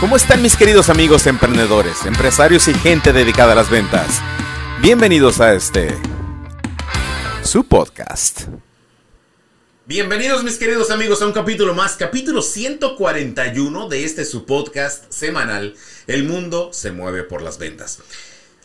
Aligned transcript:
¿Cómo 0.00 0.16
están 0.16 0.40
mis 0.40 0.56
queridos 0.56 0.88
amigos 0.88 1.26
emprendedores, 1.26 2.06
empresarios 2.06 2.68
y 2.68 2.74
gente 2.74 3.12
dedicada 3.12 3.52
a 3.52 3.54
las 3.54 3.68
ventas? 3.68 4.22
Bienvenidos 4.80 5.42
a 5.42 5.52
este, 5.52 5.94
su 7.44 7.64
podcast. 7.64 8.44
Bienvenidos 9.84 10.42
mis 10.42 10.56
queridos 10.56 10.90
amigos 10.90 11.20
a 11.20 11.26
un 11.26 11.32
capítulo 11.32 11.74
más, 11.74 11.96
capítulo 11.96 12.40
141 12.40 13.88
de 13.90 14.04
este 14.04 14.24
su 14.24 14.46
podcast 14.46 15.04
semanal, 15.12 15.74
El 16.06 16.24
mundo 16.24 16.70
se 16.72 16.92
mueve 16.92 17.22
por 17.22 17.42
las 17.42 17.58
ventas. 17.58 17.98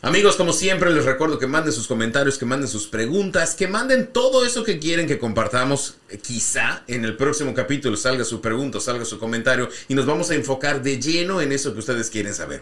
Amigos, 0.06 0.36
como 0.36 0.54
siempre, 0.54 0.94
les 0.94 1.04
recuerdo 1.04 1.40
que 1.40 1.48
manden 1.48 1.74
sus 1.74 1.88
comentarios, 1.88 2.38
que 2.38 2.46
manden 2.46 2.70
sus 2.70 2.86
preguntas, 2.86 3.56
que 3.56 3.68
manden 3.68 4.06
todo 4.06 4.46
eso 4.46 4.64
que 4.64 4.78
quieren 4.78 5.08
que 5.08 5.18
compartamos. 5.18 5.96
Eh, 6.10 6.20
quizá 6.20 6.84
en 6.88 7.06
el 7.06 7.18
próximo 7.18 7.56
capítulo 7.56 7.98
salga 7.98 8.24
su 8.24 8.40
pregunta, 8.40 8.80
salga 8.80 9.04
su 9.04 9.18
comentario 9.18 9.68
y 9.88 9.96
nos 9.96 10.06
vamos 10.06 10.30
a 10.30 10.36
enfocar 10.36 10.84
de 10.84 11.02
lleno 11.02 11.42
en 11.42 11.52
eso 11.52 11.74
que 11.74 11.80
ustedes 11.80 12.12
quieren 12.12 12.36
saber. 12.36 12.62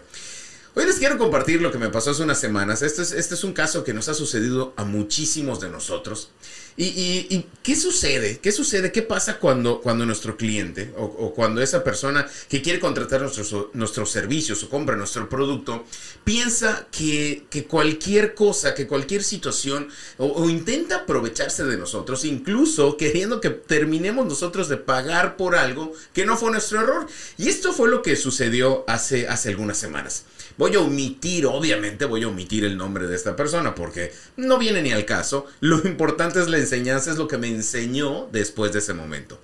Hoy 0.76 0.86
les 0.86 0.96
quiero 0.96 1.18
compartir 1.18 1.62
lo 1.62 1.70
que 1.70 1.78
me 1.78 1.88
pasó 1.88 2.10
hace 2.10 2.24
unas 2.24 2.40
semanas. 2.40 2.82
Este 2.82 3.02
es, 3.02 3.12
este 3.12 3.34
es 3.34 3.44
un 3.44 3.52
caso 3.52 3.84
que 3.84 3.94
nos 3.94 4.08
ha 4.08 4.14
sucedido 4.14 4.74
a 4.76 4.84
muchísimos 4.84 5.60
de 5.60 5.70
nosotros. 5.70 6.30
¿Y, 6.76 7.46
qué 7.62 7.76
sucede? 7.76 8.40
¿Qué 8.40 8.50
sucede? 8.50 8.90
¿Qué 8.90 9.02
pasa 9.02 9.38
cuando, 9.38 9.80
cuando 9.80 10.04
nuestro 10.04 10.36
cliente 10.36 10.92
o, 10.96 11.32
cuando 11.32 11.62
esa 11.62 11.84
persona 11.84 12.26
que 12.48 12.62
quiere 12.62 12.80
contratar 12.80 13.20
nuestros, 13.20 13.54
nuestros 13.74 14.10
servicios 14.10 14.64
o 14.64 14.68
compra 14.68 14.96
nuestro 14.96 15.28
producto 15.28 15.84
piensa 16.24 16.88
que, 16.90 17.46
cualquier 17.68 18.34
cosa, 18.34 18.74
que 18.74 18.88
cualquier 18.88 19.22
situación 19.22 19.88
o, 20.18 20.50
intenta 20.50 20.96
aprovecharse 20.96 21.64
de 21.64 21.76
nosotros, 21.76 22.24
incluso 22.24 22.96
queriendo 22.96 23.40
que 23.40 23.50
terminemos 23.50 24.26
nosotros 24.26 24.68
de 24.68 24.76
pagar 24.76 25.36
por 25.36 25.54
algo 25.54 25.92
que 26.12 26.26
no 26.26 26.36
fue 26.36 26.50
nuestro 26.50 26.80
error? 26.80 27.06
Y 27.38 27.48
esto 27.48 27.72
fue 27.72 27.88
lo 27.88 28.02
que 28.02 28.16
sucedió 28.16 28.84
hace, 28.88 29.28
hace 29.28 29.50
algunas 29.50 29.78
semanas. 29.78 30.24
Voy 30.64 30.76
a 30.76 30.80
omitir, 30.80 31.44
obviamente 31.44 32.06
voy 32.06 32.22
a 32.22 32.28
omitir 32.28 32.64
el 32.64 32.78
nombre 32.78 33.06
de 33.06 33.14
esta 33.14 33.36
persona 33.36 33.74
porque 33.74 34.14
no 34.38 34.56
viene 34.56 34.80
ni 34.80 34.92
al 34.92 35.04
caso. 35.04 35.44
Lo 35.60 35.76
importante 35.86 36.40
es 36.40 36.48
la 36.48 36.56
enseñanza, 36.56 37.10
es 37.10 37.18
lo 37.18 37.28
que 37.28 37.36
me 37.36 37.48
enseñó 37.48 38.30
después 38.32 38.72
de 38.72 38.78
ese 38.78 38.94
momento. 38.94 39.38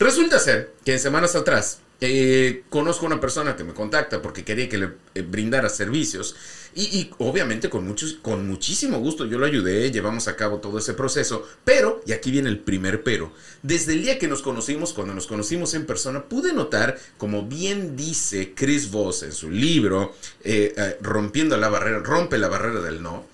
Resulta 0.00 0.40
ser 0.40 0.72
que 0.84 0.94
en 0.94 0.98
semanas 0.98 1.36
atrás 1.36 1.78
eh, 2.00 2.64
conozco 2.70 3.06
a 3.06 3.08
una 3.08 3.20
persona 3.20 3.56
que 3.56 3.64
me 3.64 3.72
contacta 3.72 4.20
porque 4.20 4.44
quería 4.44 4.68
que 4.68 4.78
le 4.78 4.90
eh, 5.14 5.22
brindara 5.22 5.68
servicios 5.68 6.34
y, 6.76 7.08
obviamente 7.18 7.70
con, 7.70 7.86
muchos, 7.86 8.14
con 8.14 8.48
muchísimo 8.48 8.98
gusto 8.98 9.26
yo 9.26 9.38
lo 9.38 9.46
ayudé, 9.46 9.92
llevamos 9.92 10.26
a 10.26 10.34
cabo 10.34 10.58
todo 10.58 10.78
ese 10.78 10.94
proceso, 10.94 11.46
pero, 11.64 12.02
y 12.04 12.12
aquí 12.12 12.32
viene 12.32 12.48
el 12.48 12.58
primer 12.58 13.04
pero, 13.04 13.32
desde 13.62 13.92
el 13.92 14.02
día 14.02 14.18
que 14.18 14.26
nos 14.26 14.42
conocimos, 14.42 14.92
cuando 14.92 15.14
nos 15.14 15.28
conocimos 15.28 15.72
en 15.74 15.86
persona, 15.86 16.24
pude 16.24 16.52
notar, 16.52 16.98
como 17.16 17.44
bien 17.44 17.94
dice 17.94 18.54
Chris 18.56 18.90
Voss 18.90 19.22
en 19.22 19.32
su 19.32 19.50
libro, 19.50 20.14
eh, 20.42 20.96
Rompiendo 21.00 21.56
la 21.56 21.68
barrera, 21.68 22.00
rompe 22.00 22.38
la 22.38 22.48
barrera 22.48 22.80
del 22.80 23.02
no, 23.02 23.24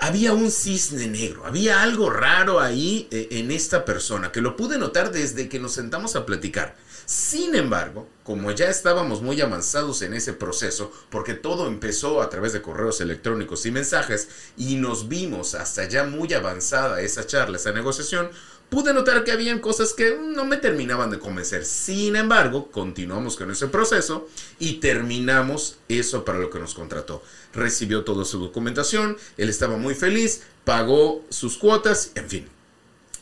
había 0.00 0.32
un 0.32 0.50
cisne 0.50 1.06
negro, 1.06 1.44
había 1.46 1.82
algo 1.82 2.10
raro 2.10 2.60
ahí 2.60 3.08
en 3.10 3.50
esta 3.50 3.84
persona, 3.84 4.32
que 4.32 4.40
lo 4.40 4.56
pude 4.56 4.78
notar 4.78 5.10
desde 5.10 5.48
que 5.48 5.58
nos 5.58 5.72
sentamos 5.72 6.16
a 6.16 6.24
platicar. 6.24 6.76
Sin 7.04 7.54
embargo, 7.54 8.08
como 8.28 8.50
ya 8.50 8.68
estábamos 8.68 9.22
muy 9.22 9.40
avanzados 9.40 10.02
en 10.02 10.12
ese 10.12 10.34
proceso, 10.34 10.92
porque 11.08 11.32
todo 11.32 11.66
empezó 11.66 12.20
a 12.20 12.28
través 12.28 12.52
de 12.52 12.60
correos 12.60 13.00
electrónicos 13.00 13.64
y 13.64 13.70
mensajes, 13.70 14.28
y 14.54 14.76
nos 14.76 15.08
vimos 15.08 15.54
hasta 15.54 15.88
ya 15.88 16.04
muy 16.04 16.34
avanzada 16.34 17.00
esa 17.00 17.26
charla, 17.26 17.56
esa 17.56 17.72
negociación, 17.72 18.28
pude 18.68 18.92
notar 18.92 19.24
que 19.24 19.32
habían 19.32 19.60
cosas 19.60 19.94
que 19.94 20.18
no 20.20 20.44
me 20.44 20.58
terminaban 20.58 21.08
de 21.08 21.18
convencer. 21.18 21.64
Sin 21.64 22.16
embargo, 22.16 22.70
continuamos 22.70 23.34
con 23.34 23.50
ese 23.50 23.68
proceso 23.68 24.28
y 24.58 24.74
terminamos 24.74 25.78
eso 25.88 26.26
para 26.26 26.38
lo 26.38 26.50
que 26.50 26.58
nos 26.58 26.74
contrató. 26.74 27.22
Recibió 27.54 28.04
toda 28.04 28.26
su 28.26 28.38
documentación, 28.38 29.16
él 29.38 29.48
estaba 29.48 29.78
muy 29.78 29.94
feliz, 29.94 30.42
pagó 30.66 31.24
sus 31.30 31.56
cuotas, 31.56 32.12
en 32.14 32.28
fin. 32.28 32.48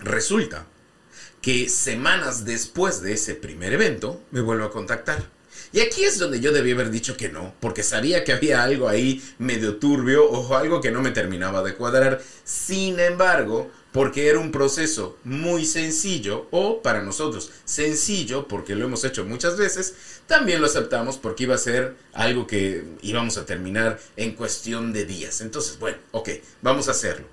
Resulta 0.01 0.67
que 1.41 1.69
semanas 1.69 2.45
después 2.45 3.03
de 3.03 3.13
ese 3.13 3.35
primer 3.35 3.73
evento 3.73 4.21
me 4.31 4.41
vuelvo 4.41 4.65
a 4.65 4.71
contactar. 4.71 5.37
Y 5.73 5.81
aquí 5.81 6.05
es 6.05 6.19
donde 6.19 6.41
yo 6.41 6.53
debí 6.53 6.73
haber 6.73 6.91
dicho 6.91 7.17
que 7.17 7.29
no, 7.29 7.55
porque 7.61 7.83
sabía 7.83 8.25
que 8.25 8.33
había 8.33 8.63
algo 8.63 8.89
ahí 8.89 9.23
medio 9.39 9.77
turbio 9.77 10.25
o 10.25 10.55
algo 10.55 10.81
que 10.81 10.91
no 10.91 11.03
me 11.03 11.11
terminaba 11.11 11.63
de 11.63 11.75
cuadrar. 11.75 12.23
Sin 12.45 13.01
embargo, 13.01 13.71
porque 13.93 14.29
era 14.29 14.39
un 14.39 14.53
proceso 14.53 15.17
muy 15.25 15.65
sencillo, 15.65 16.49
o 16.51 16.83
para 16.83 17.03
nosotros 17.03 17.51
sencillo, 17.65 18.47
porque 18.47 18.75
lo 18.75 18.85
hemos 18.85 19.05
hecho 19.05 19.25
muchas 19.25 19.57
veces, 19.57 19.95
también 20.27 20.61
lo 20.61 20.67
aceptamos 20.67 21.17
porque 21.17 21.45
iba 21.45 21.55
a 21.55 21.59
ser 21.59 21.97
algo 22.13 22.47
que 22.47 22.85
íbamos 23.03 23.39
a 23.39 23.47
terminar 23.47 23.99
en 24.17 24.35
cuestión 24.35 24.93
de 24.93 25.07
días. 25.07 25.41
Entonces, 25.41 25.79
bueno, 25.79 25.99
ok, 26.13 26.29
vamos 26.63 26.89
a 26.89 26.91
hacerlo. 26.91 27.27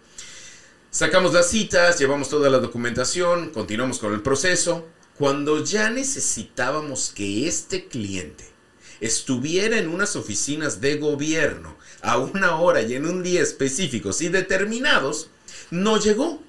Sacamos 0.93 1.33
las 1.33 1.49
citas, 1.49 1.97
llevamos 1.97 2.29
toda 2.29 2.51
la 2.51 2.59
documentación, 2.59 3.49
continuamos 3.49 3.97
con 3.97 4.13
el 4.13 4.21
proceso. 4.21 4.87
Cuando 5.17 5.63
ya 5.63 5.89
necesitábamos 5.89 7.11
que 7.15 7.47
este 7.47 7.87
cliente 7.87 8.43
estuviera 8.99 9.79
en 9.79 9.87
unas 9.87 10.15
oficinas 10.15 10.81
de 10.81 10.97
gobierno 10.97 11.75
a 12.03 12.19
una 12.19 12.57
hora 12.57 12.83
y 12.83 12.93
en 12.93 13.07
un 13.07 13.23
día 13.23 13.41
específicos 13.41 14.21
y 14.21 14.29
determinados, 14.29 15.31
no 15.71 15.97
llegó. 15.97 16.42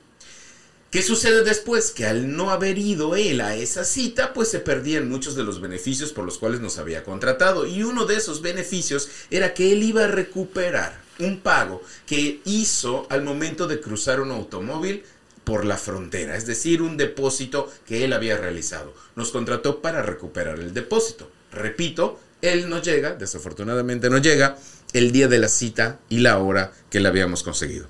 ¿Qué 0.95 1.03
sucede 1.03 1.43
después? 1.43 1.91
Que 1.91 2.07
al 2.07 2.37
no 2.37 2.51
haber 2.51 2.79
ido 2.79 3.17
él 3.17 3.41
a 3.41 3.57
esa 3.57 3.83
cita, 3.83 4.33
pues 4.33 4.49
se 4.49 4.61
perdían 4.61 5.09
muchos 5.09 5.35
de 5.35 5.43
los 5.43 5.61
beneficios 5.61 6.13
por 6.13 6.25
los 6.25 6.39
cuales 6.39 6.61
nos 6.61 6.79
había 6.79 7.03
contratado. 7.03 7.67
Y 7.67 7.83
uno 7.83 8.07
de 8.07 8.15
esos 8.15 8.43
beneficios 8.43 9.09
era 9.29 9.55
que 9.55 9.73
él 9.73 9.83
iba 9.83 10.05
a 10.05 10.07
recuperar 10.07 11.01
un 11.19 11.41
pago 11.41 11.83
que 12.07 12.41
hizo 12.45 13.09
al 13.11 13.25
momento 13.25 13.67
de 13.67 13.81
cruzar 13.81 14.21
un 14.21 14.31
automóvil 14.31 15.03
por 15.43 15.65
la 15.65 15.79
frontera, 15.79 16.37
es 16.37 16.47
decir, 16.47 16.81
un 16.81 16.97
depósito 16.97 17.73
que 17.85 18.05
él 18.05 18.13
había 18.13 18.37
realizado. 18.37 18.95
Nos 19.17 19.33
contrató 19.33 19.83
para 19.83 20.01
recuperar 20.01 20.61
el 20.61 20.75
depósito. 20.75 21.29
Repito, 21.51 22.21
él 22.41 22.71
no 22.71 22.81
llega, 22.81 23.17
desafortunadamente 23.17 24.11
no 24.11 24.19
llega, 24.19 24.57
el 24.93 25.11
día 25.11 25.27
de 25.27 25.41
la 25.41 25.49
cita 25.49 25.99
y 26.09 26.19
la 26.19 26.39
hora 26.39 26.73
que 26.89 27.01
le 27.01 27.09
habíamos 27.09 27.43
conseguido. 27.43 27.89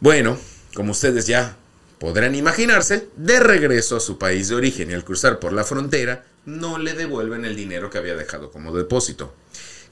Bueno, 0.00 0.38
como 0.72 0.92
ustedes 0.92 1.26
ya 1.26 1.58
podrán 2.04 2.34
imaginarse, 2.34 3.08
de 3.16 3.40
regreso 3.40 3.96
a 3.96 4.00
su 4.00 4.18
país 4.18 4.50
de 4.50 4.56
origen 4.56 4.90
y 4.90 4.92
al 4.92 5.06
cruzar 5.06 5.38
por 5.38 5.54
la 5.54 5.64
frontera, 5.64 6.22
no 6.44 6.76
le 6.76 6.92
devuelven 6.92 7.46
el 7.46 7.56
dinero 7.56 7.88
que 7.88 7.96
había 7.96 8.14
dejado 8.14 8.50
como 8.50 8.76
depósito. 8.76 9.32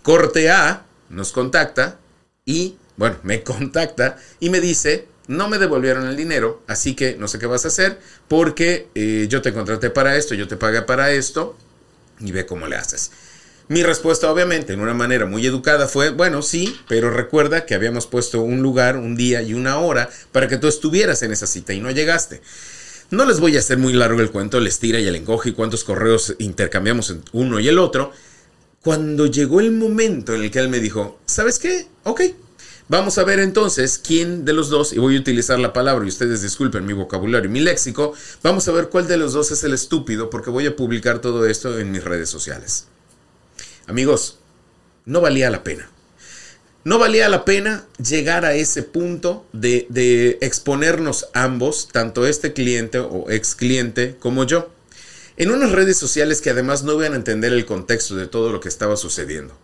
Corte 0.03 0.51
A 0.51 0.85
nos 1.09 1.33
contacta 1.33 1.99
y, 2.45 2.77
bueno, 2.99 3.17
me 3.23 3.43
contacta 3.43 4.19
y 4.41 4.51
me 4.51 4.61
dice, 4.61 5.09
no 5.27 5.49
me 5.49 5.57
devolvieron 5.57 6.07
el 6.07 6.15
dinero, 6.15 6.63
así 6.67 6.95
que 6.95 7.17
no 7.17 7.29
sé 7.29 7.39
qué 7.39 7.47
vas 7.47 7.65
a 7.65 7.69
hacer 7.69 7.99
porque 8.29 8.89
eh, 8.95 9.27
yo 9.31 9.41
te 9.41 9.55
contraté 9.55 9.89
para 9.89 10.15
esto, 10.15 10.35
yo 10.35 10.47
te 10.47 10.59
pagué 10.59 10.83
para 10.83 11.13
esto 11.13 11.57
y 12.21 12.31
ve 12.31 12.45
cómo 12.45 12.67
le 12.67 12.77
haces. 12.77 13.11
Mi 13.73 13.83
respuesta, 13.83 14.31
obviamente, 14.31 14.75
en 14.75 14.81
una 14.81 14.93
manera 14.93 15.25
muy 15.25 15.47
educada 15.47 15.89
fue, 15.89 16.11
bueno, 16.11 16.43
sí, 16.43 16.79
pero 16.91 17.09
recuerda 17.09 17.65
que 17.65 17.75
habíamos 17.75 18.07
puesto 18.07 18.43
un 18.43 18.61
lugar, 18.61 18.99
un 18.99 19.17
día 19.17 19.41
y 19.41 19.55
una 19.55 19.79
hora 19.79 20.11
para 20.31 20.47
que 20.47 20.59
tú 20.59 20.69
estuvieras 20.69 21.23
en 21.23 21.33
esa 21.33 21.47
cita 21.47 21.73
y 21.73 21.81
no 21.81 21.91
llegaste. 21.91 22.43
No 23.11 23.25
les 23.25 23.41
voy 23.41 23.57
a 23.57 23.61
hacer 23.61 23.79
muy 23.79 23.95
largo 23.95 24.21
el 24.21 24.31
cuento, 24.31 24.61
les 24.61 24.79
tira 24.79 25.01
y 25.01 25.09
el 25.09 25.17
encoge 25.17 25.49
y 25.49 25.53
cuántos 25.55 25.85
correos 25.85 26.35
intercambiamos 26.39 27.17
uno 27.33 27.61
y 27.61 27.69
el 27.69 27.79
otro, 27.79 28.13
cuando 28.83 29.25
llegó 29.25 29.59
el 29.59 29.73
momento 29.73 30.35
en 30.35 30.43
el 30.43 30.51
que 30.51 30.59
él 30.59 30.69
me 30.69 30.79
dijo, 30.79 31.19
¿sabes 31.25 31.59
qué? 31.59 31.87
Ok, 32.03 32.21
vamos 32.89 33.17
a 33.17 33.25
ver 33.25 33.41
entonces 33.41 33.97
quién 33.97 34.45
de 34.45 34.53
los 34.53 34.69
dos, 34.69 34.93
y 34.93 34.99
voy 34.99 35.17
a 35.17 35.21
utilizar 35.21 35.59
la 35.59 35.73
palabra, 35.73 36.05
y 36.05 36.09
ustedes 36.09 36.43
disculpen 36.43 36.85
mi 36.85 36.93
vocabulario 36.93 37.49
y 37.49 37.53
mi 37.55 37.61
léxico, 37.61 38.13
vamos 38.43 38.69
a 38.69 38.73
ver 38.73 38.91
cuál 38.91 39.09
de 39.09 39.17
los 39.17 39.33
dos 39.33 39.51
es 39.51 39.65
el 39.65 39.73
estúpido, 39.73 40.29
porque 40.29 40.51
voy 40.51 40.67
a 40.67 40.77
publicar 40.77 41.21
todo 41.21 41.47
esto 41.47 41.79
en 41.79 41.91
mis 41.91 42.05
redes 42.05 42.29
sociales. 42.29 42.89
Amigos, 43.87 44.39
no 45.05 45.21
valía 45.21 45.51
la 45.51 45.63
pena. 45.63 45.89
No 46.85 46.99
valía 46.99 47.29
la 47.29 47.45
pena 47.45 47.87
llegar 48.05 48.45
a 48.45 48.55
ese 48.55 48.83
punto 48.83 49.47
de, 49.53 50.39
exponernos 50.41 51.29
ambos, 51.33 51.89
tanto 51.93 52.27
este 52.27 52.53
cliente 52.53 52.99
o 52.99 53.31
ex 53.31 53.55
cliente 53.55 54.17
como 54.19 54.45
yo 54.45 54.71
en 55.37 55.51
unas 55.51 55.73
redes 55.73 55.97
sociales 55.97 56.41
que 56.41 56.51
además 56.51 56.83
no 56.83 56.95
iban 56.95 57.13
a 57.13 57.17
entender 57.17 57.53
el 57.53 57.67
contexto 57.67 58.17
de 58.17 58.27
todo 58.27 58.53
lo 58.53 58.61
que 58.61 58.69
estaba 58.69 58.97
sucediendo. 58.97 59.57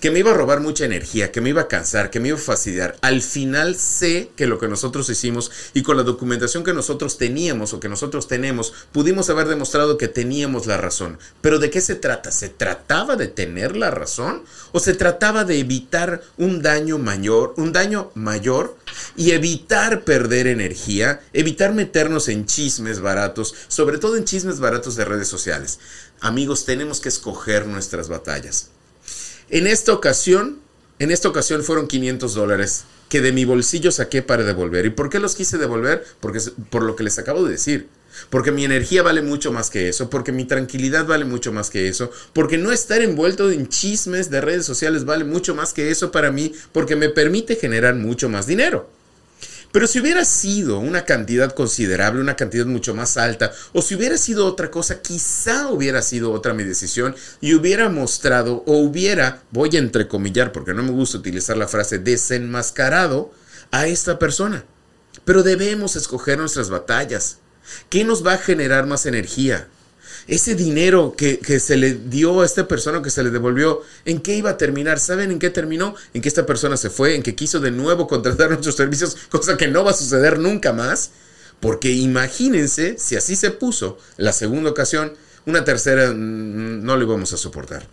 Que 0.00 0.10
me 0.10 0.20
iba 0.20 0.30
a 0.30 0.34
robar 0.34 0.60
mucha 0.60 0.84
energía, 0.84 1.32
que 1.32 1.40
me 1.40 1.50
iba 1.50 1.62
a 1.62 1.68
cansar, 1.68 2.10
que 2.10 2.20
me 2.20 2.28
iba 2.28 2.38
a 2.38 2.40
fastidiar. 2.40 2.96
Al 3.00 3.22
final 3.22 3.76
sé 3.76 4.30
que 4.36 4.46
lo 4.46 4.58
que 4.58 4.68
nosotros 4.68 5.08
hicimos 5.10 5.50
y 5.74 5.82
con 5.82 5.96
la 5.96 6.02
documentación 6.02 6.64
que 6.64 6.74
nosotros 6.74 7.18
teníamos 7.18 7.72
o 7.72 7.80
que 7.80 7.88
nosotros 7.88 8.28
tenemos, 8.28 8.72
pudimos 8.92 9.30
haber 9.30 9.48
demostrado 9.48 9.98
que 9.98 10.08
teníamos 10.08 10.66
la 10.66 10.76
razón. 10.76 11.18
Pero 11.40 11.58
¿de 11.58 11.70
qué 11.70 11.80
se 11.80 11.94
trata? 11.94 12.30
¿Se 12.30 12.48
trataba 12.48 13.16
de 13.16 13.28
tener 13.28 13.76
la 13.76 13.90
razón 13.90 14.42
o 14.72 14.80
se 14.80 14.94
trataba 14.94 15.44
de 15.44 15.58
evitar 15.58 16.22
un 16.36 16.62
daño 16.62 16.98
mayor, 16.98 17.54
un 17.56 17.72
daño 17.72 18.10
mayor 18.14 18.76
y 19.16 19.32
evitar 19.32 20.04
perder 20.04 20.46
energía, 20.46 21.20
evitar 21.32 21.74
meternos 21.74 22.28
en 22.28 22.46
chismes 22.46 23.00
baratos, 23.00 23.54
sobre 23.68 23.98
todo 23.98 24.16
en 24.16 24.24
chismes 24.24 24.60
baratos 24.60 24.96
de 24.96 25.04
redes 25.04 25.28
sociales? 25.28 25.78
Amigos, 26.20 26.64
tenemos 26.64 27.00
que 27.00 27.08
escoger 27.08 27.66
nuestras 27.66 28.08
batallas. 28.08 28.70
En 29.50 29.66
esta 29.66 29.94
ocasión, 29.94 30.58
en 30.98 31.10
esta 31.10 31.28
ocasión 31.28 31.64
fueron 31.64 31.86
500 31.86 32.34
dólares 32.34 32.84
que 33.08 33.22
de 33.22 33.32
mi 33.32 33.46
bolsillo 33.46 33.90
saqué 33.90 34.20
para 34.20 34.44
devolver. 34.44 34.84
¿Y 34.84 34.90
por 34.90 35.08
qué 35.08 35.18
los 35.18 35.34
quise 35.34 35.56
devolver? 35.56 36.04
Porque 36.20 36.40
por 36.70 36.82
lo 36.82 36.96
que 36.96 37.04
les 37.04 37.18
acabo 37.18 37.42
de 37.44 37.52
decir. 37.52 37.88
Porque 38.28 38.50
mi 38.52 38.64
energía 38.64 39.02
vale 39.02 39.22
mucho 39.22 39.52
más 39.52 39.70
que 39.70 39.88
eso, 39.88 40.10
porque 40.10 40.32
mi 40.32 40.44
tranquilidad 40.44 41.06
vale 41.06 41.24
mucho 41.24 41.52
más 41.52 41.70
que 41.70 41.88
eso, 41.88 42.10
porque 42.32 42.58
no 42.58 42.72
estar 42.72 43.00
envuelto 43.00 43.50
en 43.50 43.68
chismes 43.68 44.28
de 44.28 44.40
redes 44.40 44.66
sociales 44.66 45.04
vale 45.04 45.24
mucho 45.24 45.54
más 45.54 45.72
que 45.72 45.90
eso 45.90 46.10
para 46.10 46.32
mí, 46.32 46.52
porque 46.72 46.96
me 46.96 47.08
permite 47.08 47.54
generar 47.54 47.94
mucho 47.94 48.28
más 48.28 48.46
dinero. 48.46 48.90
Pero 49.70 49.86
si 49.86 50.00
hubiera 50.00 50.24
sido 50.24 50.78
una 50.78 51.04
cantidad 51.04 51.52
considerable, 51.52 52.20
una 52.20 52.36
cantidad 52.36 52.64
mucho 52.64 52.94
más 52.94 53.16
alta, 53.16 53.52
o 53.72 53.82
si 53.82 53.94
hubiera 53.94 54.16
sido 54.16 54.46
otra 54.46 54.70
cosa, 54.70 55.02
quizá 55.02 55.68
hubiera 55.68 56.00
sido 56.00 56.32
otra 56.32 56.54
mi 56.54 56.64
decisión 56.64 57.14
y 57.40 57.54
hubiera 57.54 57.90
mostrado 57.90 58.62
o 58.66 58.78
hubiera, 58.78 59.42
voy 59.50 59.76
a 59.76 59.78
entrecomillar 59.78 60.52
porque 60.52 60.72
no 60.72 60.82
me 60.82 60.90
gusta 60.90 61.18
utilizar 61.18 61.56
la 61.56 61.68
frase 61.68 61.98
desenmascarado 61.98 63.30
a 63.70 63.86
esta 63.86 64.18
persona. 64.18 64.64
Pero 65.24 65.42
debemos 65.42 65.96
escoger 65.96 66.38
nuestras 66.38 66.70
batallas. 66.70 67.38
¿Qué 67.90 68.04
nos 68.04 68.26
va 68.26 68.34
a 68.34 68.38
generar 68.38 68.86
más 68.86 69.04
energía? 69.04 69.68
Ese 70.28 70.54
dinero 70.54 71.14
que, 71.16 71.40
se 71.58 71.76
le 71.78 71.94
dio 71.94 72.42
a 72.42 72.44
esta 72.44 72.68
persona 72.68 73.00
que 73.00 73.08
se 73.08 73.22
le 73.22 73.30
devolvió, 73.30 73.80
¿en 74.04 74.20
qué 74.20 74.36
iba 74.36 74.50
a 74.50 74.58
terminar? 74.58 75.00
¿Saben 75.00 75.30
en 75.30 75.38
qué 75.38 75.48
terminó? 75.48 75.96
En 76.12 76.20
que 76.20 76.28
esta 76.28 76.44
persona 76.44 76.76
se 76.76 76.90
fue, 76.90 77.14
en 77.14 77.22
que 77.22 77.34
quiso 77.34 77.60
de 77.60 77.70
nuevo 77.70 78.06
contratar 78.06 78.48
nuestros 78.50 78.76
servicios, 78.76 79.16
cosa 79.30 79.56
que 79.56 79.68
no 79.68 79.84
va 79.84 79.92
a 79.92 79.94
suceder 79.94 80.38
nunca 80.38 80.74
más. 80.74 81.12
Porque 81.60 81.90
imagínense 81.90 82.96
si 82.98 83.16
así 83.16 83.34
se 83.34 83.50
puso 83.50 83.98
la 84.16 84.32
segunda 84.32 84.70
ocasión, 84.70 85.14
una 85.46 85.64
tercera 85.64 86.12
mm, 86.12 86.84
no 86.84 86.96
lo 86.96 87.04
íbamos 87.04 87.32
a 87.32 87.38
soportar. 87.38 87.88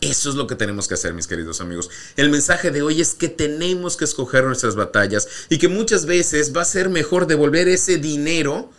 Eso 0.00 0.30
es 0.30 0.34
lo 0.34 0.48
que 0.48 0.56
tenemos 0.56 0.88
que 0.88 0.94
hacer, 0.94 1.14
mis 1.14 1.28
queridos 1.28 1.60
amigos. 1.60 1.88
El 2.16 2.30
mensaje 2.30 2.72
de 2.72 2.82
hoy 2.82 3.00
es 3.00 3.14
que 3.14 3.28
tenemos 3.28 3.96
que 3.96 4.04
escoger 4.04 4.44
nuestras 4.44 4.74
batallas 4.74 5.28
y 5.48 5.58
que 5.58 5.68
muchas 5.68 6.04
veces 6.04 6.54
va 6.54 6.62
a 6.62 6.66
ser 6.66 6.90
mejor 6.90 7.26
devolver 7.26 7.68
ese 7.68 7.96
dinero 7.96 8.70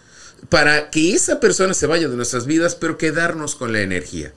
para 0.50 0.89
que 0.89 1.13
esa 1.13 1.39
persona 1.39 1.74
se 1.74 1.88
vaya 1.88 2.07
de 2.07 2.15
nuestras 2.15 2.45
vidas, 2.45 2.75
pero 2.75 2.97
quedarnos 2.97 3.56
con 3.56 3.74
la 3.74 3.81
energía. 3.81 4.33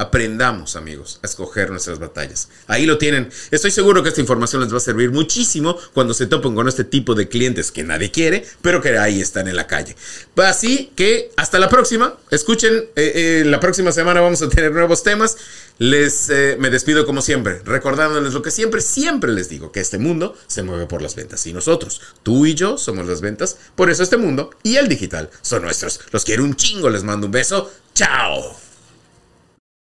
Aprendamos, 0.00 0.76
amigos, 0.76 1.20
a 1.22 1.26
escoger 1.26 1.68
nuestras 1.68 1.98
batallas. 1.98 2.48
Ahí 2.68 2.86
lo 2.86 2.96
tienen. 2.96 3.28
Estoy 3.50 3.70
seguro 3.70 4.02
que 4.02 4.08
esta 4.08 4.22
información 4.22 4.62
les 4.62 4.72
va 4.72 4.78
a 4.78 4.80
servir 4.80 5.10
muchísimo 5.10 5.76
cuando 5.92 6.14
se 6.14 6.26
topen 6.26 6.54
con 6.54 6.66
este 6.68 6.84
tipo 6.84 7.14
de 7.14 7.28
clientes 7.28 7.70
que 7.70 7.84
nadie 7.84 8.10
quiere, 8.10 8.46
pero 8.62 8.80
que 8.80 8.96
ahí 8.96 9.20
están 9.20 9.46
en 9.46 9.56
la 9.56 9.66
calle. 9.66 9.94
Así 10.36 10.90
que 10.96 11.32
hasta 11.36 11.58
la 11.58 11.68
próxima. 11.68 12.16
Escuchen, 12.30 12.72
eh, 12.74 12.92
eh, 12.96 13.42
la 13.44 13.60
próxima 13.60 13.92
semana 13.92 14.22
vamos 14.22 14.40
a 14.40 14.48
tener 14.48 14.72
nuevos 14.72 15.02
temas. 15.02 15.36
Les 15.76 16.30
eh, 16.30 16.56
me 16.58 16.70
despido 16.70 17.04
como 17.04 17.20
siempre, 17.20 17.60
recordándoles 17.66 18.32
lo 18.32 18.40
que 18.40 18.50
siempre, 18.50 18.80
siempre 18.80 19.32
les 19.32 19.50
digo, 19.50 19.70
que 19.70 19.80
este 19.80 19.98
mundo 19.98 20.34
se 20.46 20.62
mueve 20.62 20.86
por 20.86 21.02
las 21.02 21.14
ventas. 21.14 21.46
Y 21.46 21.52
nosotros, 21.52 22.00
tú 22.22 22.46
y 22.46 22.54
yo, 22.54 22.78
somos 22.78 23.06
las 23.06 23.20
ventas. 23.20 23.58
Por 23.74 23.90
eso 23.90 24.02
este 24.02 24.16
mundo 24.16 24.48
y 24.62 24.76
el 24.76 24.88
digital 24.88 25.28
son 25.42 25.60
nuestros. 25.60 26.00
Los 26.10 26.24
quiero 26.24 26.42
un 26.42 26.56
chingo, 26.56 26.88
les 26.88 27.02
mando 27.02 27.26
un 27.26 27.32
beso. 27.32 27.70
Chao. 27.94 28.69